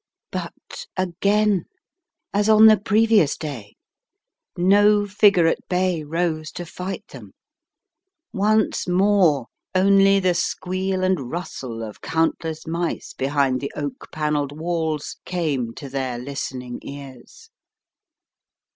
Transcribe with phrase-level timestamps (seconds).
[0.31, 1.65] But again,
[2.33, 3.75] as on the previous day,
[4.57, 7.33] no figure at bay rose to fight them.
[8.33, 9.45] Once more
[9.75, 15.87] only the squeal and rustle of countless mice behind the oak panelled Walls came to
[15.87, 17.51] their listening ears.